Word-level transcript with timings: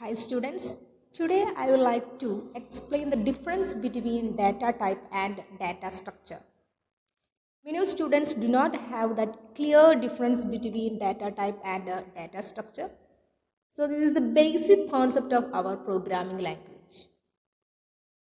Hi 0.00 0.12
students, 0.12 0.76
today 1.12 1.46
I 1.56 1.70
would 1.70 1.78
like 1.78 2.18
to 2.18 2.50
explain 2.56 3.10
the 3.10 3.16
difference 3.16 3.74
between 3.74 4.34
data 4.34 4.74
type 4.76 5.00
and 5.12 5.40
data 5.60 5.88
structure. 5.88 6.40
Many 7.64 7.84
students 7.84 8.34
do 8.34 8.48
not 8.48 8.74
have 8.74 9.14
that 9.14 9.54
clear 9.54 9.94
difference 9.94 10.44
between 10.44 10.98
data 10.98 11.30
type 11.30 11.60
and 11.64 11.88
uh, 11.88 12.02
data 12.16 12.42
structure. 12.42 12.90
So 13.70 13.86
this 13.86 14.02
is 14.02 14.14
the 14.14 14.20
basic 14.20 14.90
concept 14.90 15.32
of 15.32 15.54
our 15.54 15.76
programming 15.76 16.38
language. 16.38 17.06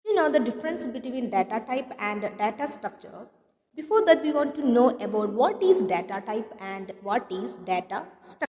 You 0.06 0.16
know 0.16 0.30
the 0.32 0.40
difference 0.40 0.86
between 0.86 1.30
data 1.30 1.62
type 1.68 1.92
and 2.00 2.22
data 2.38 2.68
structure. 2.68 3.28
Before 3.76 4.06
that 4.06 4.24
we 4.24 4.32
want 4.32 4.56
to 4.56 4.66
know 4.66 4.92
about 4.92 5.34
what 5.34 5.62
is 5.62 5.82
data 5.82 6.24
type 6.26 6.54
and 6.62 6.94
what 7.02 7.30
is 7.30 7.58
data 7.58 8.06
structure. 8.22 8.49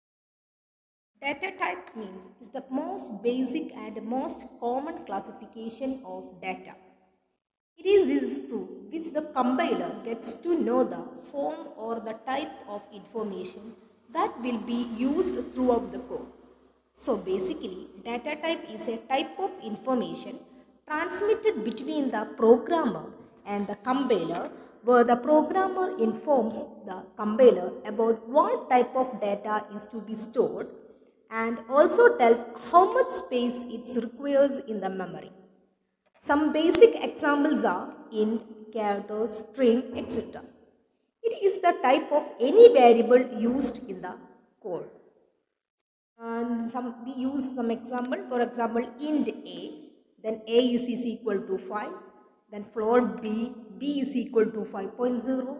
Data 1.20 1.52
type 1.58 1.96
means 1.96 2.28
is 2.40 2.50
the 2.50 2.64
most 2.70 3.24
basic 3.24 3.74
and 3.76 4.00
most 4.04 4.46
common 4.60 5.04
classification 5.04 6.00
of 6.06 6.40
data. 6.40 6.76
It 7.76 7.88
is 7.88 8.06
this 8.08 8.46
through 8.46 8.86
which 8.92 9.14
the 9.14 9.24
compiler 9.34 9.96
gets 10.04 10.34
to 10.42 10.62
know 10.62 10.84
the 10.84 11.04
form 11.32 11.70
or 11.76 12.00
the 12.00 12.14
type 12.28 12.52
of 12.70 12.84
information 12.94 13.74
that 14.14 14.40
will 14.42 14.60
be 14.60 14.90
used 14.96 15.54
throughout 15.54 15.92
the 15.92 16.00
code. 16.00 16.28
So 16.94 17.18
basically, 17.18 17.88
data 18.06 18.36
type 18.36 18.70
is 18.70 18.88
a 18.88 18.98
type 18.98 19.40
of 19.40 19.52
information 19.64 20.40
transmitted 20.88 21.64
between 21.64 22.12
the 22.12 22.28
programmer 22.38 23.06
and 23.44 23.66
the 23.66 23.76
compiler 23.78 24.52
where 24.84 25.04
the 25.04 25.16
programmer 25.16 25.98
informs 25.98 26.64
the 26.86 27.04
compiler 27.16 27.72
about 27.86 28.28
what 28.30 28.70
type 28.70 28.96
of 28.96 29.20
data 29.20 29.66
is 29.76 29.88
to 29.88 30.00
be 30.00 30.14
stored 30.14 30.68
and 31.30 31.60
also 31.70 32.18
tells 32.18 32.44
how 32.72 32.94
much 32.94 33.10
space 33.10 33.58
it 33.76 34.04
requires 34.04 34.58
in 34.68 34.80
the 34.80 34.90
memory. 34.90 35.32
Some 36.24 36.52
basic 36.54 36.96
examples 37.04 37.64
are 37.64 37.94
int, 38.12 38.44
character, 38.74 39.28
string, 39.28 39.84
etc. 39.96 40.44
It 41.24 41.44
is 41.44 41.62
the 41.62 41.74
type 41.82 42.12
of 42.12 42.24
any 42.40 42.74
variable 42.74 43.24
used 43.40 43.90
in 43.90 44.02
the 44.02 44.14
code. 44.62 44.90
And 46.20 46.70
some 46.70 47.06
we 47.06 47.14
use 47.14 47.56
some 47.56 47.72
example. 47.72 48.26
For 48.30 48.42
example, 48.42 48.84
int 49.00 49.30
a, 49.30 49.60
then 50.24 50.42
a 50.48 50.60
is, 50.74 50.84
is 50.84 51.06
equal 51.06 51.42
to 51.42 51.58
5, 51.58 51.90
then 52.52 52.64
float 52.64 53.22
b, 53.22 53.54
b 53.78 54.02
is 54.02 54.16
equal 54.16 54.46
to 54.46 54.62
5.0, 54.66 55.58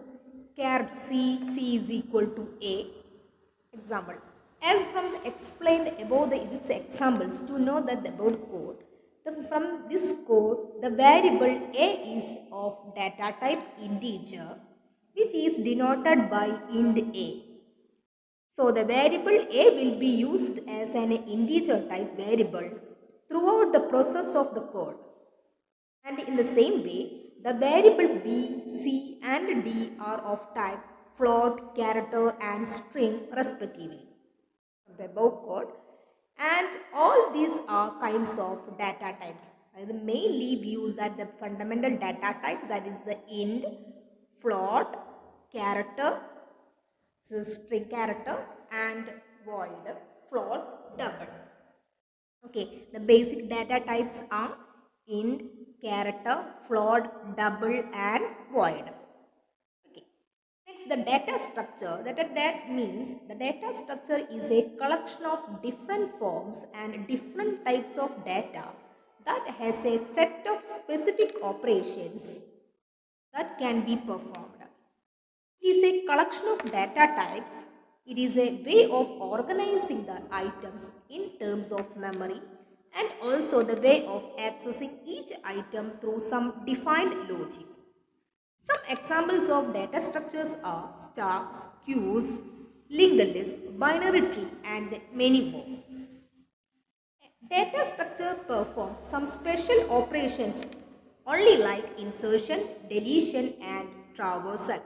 char 0.56 0.88
c, 0.88 1.38
c 1.54 1.76
is 1.76 1.92
equal 1.92 2.26
to 2.26 2.48
a. 2.62 2.86
Example. 3.72 4.14
As 4.60 4.82
from 4.92 5.12
the 5.12 5.26
explained 5.26 5.92
above 6.00 6.30
the 6.30 6.42
its 6.56 6.68
examples 6.68 7.42
to 7.42 7.58
know 7.58 7.80
that 7.80 8.02
the 8.02 8.08
above 8.08 8.38
code, 8.50 8.78
the, 9.24 9.44
from 9.48 9.84
this 9.88 10.14
code 10.26 10.82
the 10.82 10.90
variable 10.90 11.70
a 11.74 11.88
is 12.16 12.38
of 12.50 12.76
data 12.94 13.34
type 13.40 13.62
integer 13.80 14.56
which 15.14 15.34
is 15.34 15.56
denoted 15.58 16.30
by 16.30 16.46
int 16.72 16.98
a. 17.14 17.44
So 18.50 18.72
the 18.72 18.84
variable 18.84 19.38
a 19.62 19.64
will 19.76 19.98
be 19.98 20.12
used 20.28 20.58
as 20.68 20.94
an 20.94 21.12
integer 21.12 21.86
type 21.88 22.16
variable 22.16 22.70
throughout 23.28 23.72
the 23.72 23.80
process 23.80 24.34
of 24.34 24.54
the 24.54 24.62
code. 24.62 24.96
And 26.04 26.18
in 26.20 26.36
the 26.36 26.44
same 26.44 26.82
way, 26.82 27.00
the 27.44 27.52
variable 27.52 28.20
b, 28.24 28.62
c 28.80 29.20
and 29.22 29.64
d 29.64 29.92
are 30.00 30.20
of 30.20 30.52
type 30.54 30.80
float, 31.16 31.76
character 31.76 32.34
and 32.40 32.68
string 32.68 33.20
respectively 33.36 34.07
the 34.96 35.04
above 35.06 35.42
code. 35.44 35.68
And 36.38 36.68
all 36.94 37.32
these 37.32 37.58
are 37.68 37.98
kinds 38.00 38.38
of 38.38 38.78
data 38.78 39.16
types. 39.20 39.46
Mainly 39.86 40.58
we 40.60 40.68
use 40.82 40.94
that 40.94 41.16
the 41.16 41.28
fundamental 41.38 41.96
data 41.96 42.36
types 42.42 42.66
that 42.68 42.86
is 42.86 43.00
the 43.02 43.16
int 43.30 43.64
float 44.40 44.96
character 45.52 46.18
so 47.28 47.42
string 47.42 47.84
character 47.84 48.36
and 48.72 49.04
void 49.44 49.86
float 50.28 50.98
double. 50.98 51.28
Okay 52.46 52.66
the 52.92 53.00
basic 53.00 53.48
data 53.48 53.80
types 53.80 54.24
are 54.30 54.56
int 55.06 55.42
character 55.82 56.36
float 56.66 57.36
double 57.36 57.82
and 57.92 58.24
void 58.52 58.90
the 60.88 60.96
data 60.96 61.38
structure, 61.38 62.00
that, 62.04 62.34
that 62.34 62.70
means 62.70 63.16
the 63.28 63.34
data 63.34 63.72
structure 63.72 64.20
is 64.30 64.50
a 64.50 64.70
collection 64.78 65.24
of 65.24 65.62
different 65.62 66.18
forms 66.18 66.66
and 66.74 67.06
different 67.06 67.64
types 67.64 67.98
of 67.98 68.24
data 68.24 68.64
that 69.24 69.46
has 69.58 69.84
a 69.84 69.98
set 70.14 70.46
of 70.52 70.64
specific 70.64 71.36
operations 71.42 72.40
that 73.34 73.58
can 73.58 73.84
be 73.84 73.96
performed. 73.96 74.54
It 75.60 75.76
is 75.76 75.84
a 75.84 76.06
collection 76.06 76.46
of 76.48 76.72
data 76.72 77.06
types. 77.14 77.64
It 78.06 78.16
is 78.16 78.38
a 78.38 78.62
way 78.64 78.84
of 78.84 79.06
organizing 79.20 80.06
the 80.06 80.22
items 80.30 80.84
in 81.10 81.30
terms 81.38 81.72
of 81.72 81.96
memory 81.96 82.40
and 82.98 83.08
also 83.22 83.62
the 83.62 83.78
way 83.80 84.06
of 84.06 84.22
accessing 84.38 84.92
each 85.06 85.30
item 85.44 85.92
through 86.00 86.20
some 86.20 86.62
defined 86.64 87.28
logic. 87.28 87.66
Some 88.60 88.78
examples 88.88 89.48
of 89.50 89.72
data 89.72 90.00
structures 90.00 90.56
are 90.64 90.90
stacks, 90.94 91.66
queues, 91.84 92.42
linked 92.90 93.34
list, 93.36 93.78
binary 93.78 94.20
tree 94.20 94.48
and 94.64 95.00
many 95.12 95.50
more. 95.50 95.66
Data 97.48 97.84
structure 97.84 98.34
perform 98.46 98.96
some 99.02 99.26
special 99.26 99.90
operations 99.90 100.64
only 101.26 101.56
like 101.58 101.84
insertion, 101.98 102.60
deletion 102.88 103.54
and 103.62 103.88
traversal. 104.16 104.80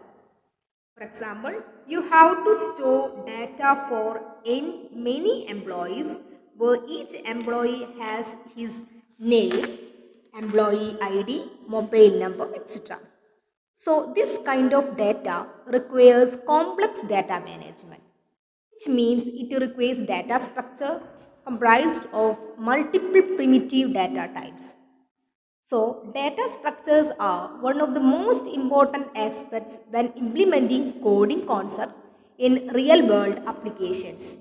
For 0.96 1.04
example, 1.04 1.54
you 1.86 2.02
have 2.02 2.44
to 2.44 2.54
store 2.54 3.24
data 3.24 3.86
for 3.88 4.20
in 4.44 4.88
many 4.92 5.48
employees 5.48 6.20
where 6.56 6.78
each 6.88 7.14
employee 7.24 7.86
has 7.98 8.34
his 8.54 8.84
name, 9.18 9.64
employee 10.36 10.96
ID, 11.00 11.50
mobile 11.66 12.18
number, 12.18 12.54
etc. 12.54 12.98
So 13.74 14.12
this 14.14 14.38
kind 14.44 14.74
of 14.74 14.96
data 14.96 15.46
requires 15.66 16.36
complex 16.46 17.02
data 17.02 17.40
management, 17.44 18.02
which 18.72 18.94
means 18.94 19.24
it 19.26 19.58
requires 19.60 20.00
data 20.00 20.38
structure 20.38 21.00
comprised 21.44 22.02
of 22.12 22.38
multiple 22.58 23.22
primitive 23.36 23.92
data 23.92 24.30
types. 24.34 24.74
So 25.64 26.10
data 26.14 26.48
structures 26.48 27.08
are 27.18 27.60
one 27.60 27.80
of 27.80 27.94
the 27.94 28.00
most 28.00 28.46
important 28.46 29.08
aspects 29.16 29.78
when 29.90 30.12
implementing 30.12 31.00
coding 31.02 31.46
concepts 31.46 31.98
in 32.38 32.68
real 32.68 33.06
world 33.06 33.40
applications. 33.46 34.38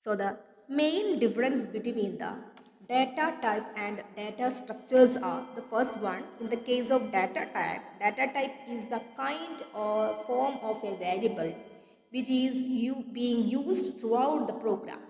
So 0.00 0.14
the 0.14 0.38
main 0.68 1.18
difference 1.18 1.64
between 1.64 2.18
the 2.18 2.34
data 2.88 3.34
type 3.42 3.66
and 3.76 4.02
data 4.16 4.50
structures 4.50 5.18
are 5.18 5.42
the 5.54 5.60
first 5.60 5.98
one. 5.98 6.22
In 6.40 6.48
the 6.48 6.56
case 6.56 6.90
of 6.90 7.12
data 7.12 7.46
type 7.52 7.82
data 8.00 8.32
type 8.32 8.54
is 8.66 8.88
the 8.88 9.02
kind 9.14 9.62
or 9.74 10.24
form 10.26 10.56
of 10.62 10.82
a 10.82 10.96
variable 10.96 11.54
which 12.10 12.30
is 12.30 12.56
you 12.84 13.04
being 13.12 13.46
used 13.46 14.00
throughout 14.00 14.46
the 14.46 14.54
program. 14.54 15.00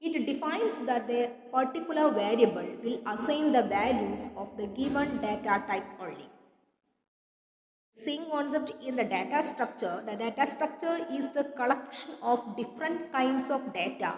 It 0.00 0.26
defines 0.26 0.86
that 0.86 1.08
the 1.08 1.30
particular 1.52 2.12
variable 2.12 2.68
will 2.84 3.00
assign 3.04 3.52
the 3.52 3.64
values 3.64 4.28
of 4.36 4.56
the 4.56 4.68
given 4.68 5.18
data 5.18 5.64
type 5.66 5.86
only. 6.00 6.28
Same 7.96 8.30
concept 8.30 8.70
in 8.86 8.94
the 8.94 9.02
data 9.02 9.42
structure. 9.42 10.04
The 10.06 10.14
data 10.14 10.46
structure 10.46 10.98
is 11.10 11.32
the 11.32 11.50
collection 11.56 12.10
of 12.22 12.56
different 12.56 13.10
kinds 13.10 13.50
of 13.50 13.74
data 13.74 14.14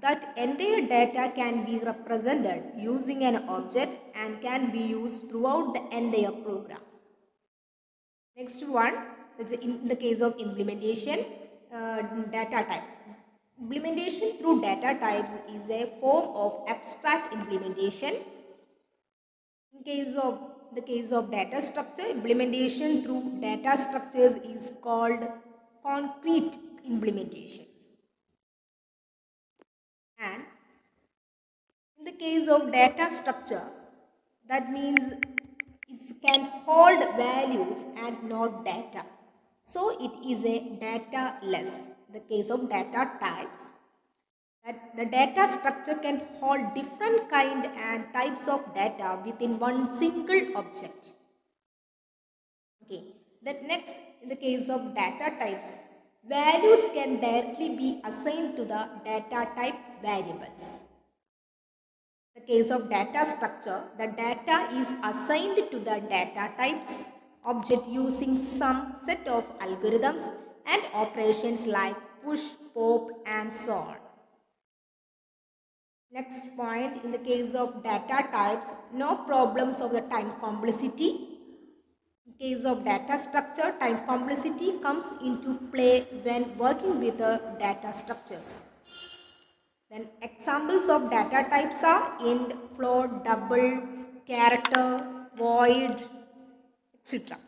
that 0.00 0.34
entire 0.36 0.86
data 0.86 1.32
can 1.34 1.64
be 1.64 1.78
represented 1.78 2.62
using 2.76 3.24
an 3.24 3.48
object 3.48 3.92
and 4.14 4.40
can 4.40 4.70
be 4.70 4.80
used 4.80 5.28
throughout 5.28 5.72
the 5.74 5.96
entire 5.96 6.32
program. 6.32 6.80
Next 8.36 8.66
one, 8.66 8.94
is 9.38 9.52
in 9.52 9.88
the 9.88 9.96
case 9.96 10.20
of 10.20 10.36
implementation, 10.38 11.24
uh, 11.72 12.02
data 12.30 12.64
type. 12.68 12.82
Implementation 13.60 14.36
through 14.38 14.60
data 14.60 14.98
types 14.98 15.32
is 15.52 15.70
a 15.70 15.86
form 16.00 16.28
of 16.36 16.64
abstract 16.68 17.32
implementation. 17.32 18.14
In 19.72 19.84
case 19.84 20.16
of 20.16 20.38
the 20.74 20.80
case 20.80 21.12
of 21.12 21.30
data 21.30 21.62
structure, 21.62 22.06
implementation 22.06 23.02
through 23.02 23.38
data 23.40 23.76
structures 23.78 24.36
is 24.36 24.72
called 24.82 25.28
concrete 25.82 26.56
implementation. 26.84 27.66
In 31.98 32.04
the 32.04 32.12
case 32.24 32.48
of 32.56 32.72
data 32.72 33.06
structure, 33.10 33.66
that 34.50 34.70
means 34.70 35.12
it 35.94 36.00
can 36.26 36.44
hold 36.66 37.00
values 37.16 37.80
and 38.04 38.22
not 38.32 38.64
data. 38.64 39.02
So 39.62 39.82
it 40.06 40.14
is 40.32 40.44
a 40.44 40.58
data 40.86 41.34
less. 41.42 41.72
The 42.12 42.20
case 42.20 42.50
of 42.50 42.70
data 42.70 43.02
types, 43.20 43.60
that 44.64 44.96
the 44.96 45.04
data 45.04 45.48
structure 45.56 45.96
can 46.06 46.22
hold 46.40 46.74
different 46.74 47.28
kind 47.28 47.66
and 47.88 48.04
types 48.12 48.46
of 48.48 48.62
data 48.74 49.18
within 49.26 49.58
one 49.58 49.80
single 49.96 50.56
object. 50.56 51.12
Okay, 52.82 53.02
the 53.42 53.54
next 53.66 53.96
in 54.22 54.28
the 54.28 54.36
case 54.36 54.70
of 54.70 54.94
data 54.94 55.28
types, 55.42 55.66
values 56.36 56.86
can 56.94 57.20
directly 57.20 57.70
be 57.76 58.00
assigned 58.04 58.56
to 58.56 58.64
the 58.64 58.88
data 59.04 59.48
type 59.56 59.78
variables. 60.02 60.83
The 62.34 62.40
case 62.40 62.70
of 62.72 62.90
data 62.90 63.24
structure, 63.24 63.84
the 63.96 64.08
data 64.08 64.68
is 64.74 64.88
assigned 65.04 65.70
to 65.70 65.78
the 65.78 66.00
data 66.08 66.50
types 66.56 67.04
object 67.44 67.86
using 67.86 68.36
some 68.36 68.96
set 69.04 69.28
of 69.28 69.44
algorithms 69.60 70.28
and 70.66 70.82
operations 70.94 71.66
like 71.68 71.94
push, 72.24 72.42
pop 72.74 73.08
and 73.24 73.52
so 73.54 73.74
on. 73.74 73.96
Next 76.10 76.56
point, 76.56 77.04
in 77.04 77.12
the 77.12 77.18
case 77.18 77.54
of 77.54 77.84
data 77.84 78.26
types, 78.32 78.72
no 78.92 79.16
problems 79.16 79.80
of 79.80 79.92
the 79.92 80.00
time 80.00 80.32
complexity. 80.40 81.10
In 82.26 82.32
case 82.38 82.64
of 82.64 82.84
data 82.84 83.16
structure, 83.16 83.74
time 83.78 84.04
complexity 84.06 84.78
comes 84.78 85.06
into 85.22 85.54
play 85.70 86.06
when 86.24 86.58
working 86.58 86.98
with 86.98 87.18
the 87.18 87.40
data 87.60 87.92
structures. 87.92 88.64
Then 89.94 90.08
examples 90.20 90.88
of 90.90 91.08
data 91.08 91.48
types 91.48 91.84
are 91.84 92.18
int, 92.26 92.52
float, 92.76 93.24
double, 93.24 93.80
character, 94.26 95.06
void, 95.38 95.94
etc. 96.96 97.38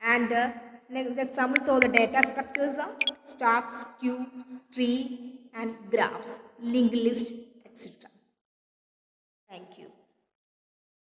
And 0.00 0.32
uh, 0.32 0.52
next 0.88 1.18
examples 1.18 1.68
of 1.68 1.80
the 1.80 1.88
data 1.88 2.22
structures 2.24 2.78
are 2.78 2.94
stacks, 3.24 3.86
queue, 3.98 4.24
tree 4.72 5.48
and 5.52 5.74
graphs, 5.90 6.38
linked 6.62 6.94
list, 6.94 7.32
etc. 7.66 8.08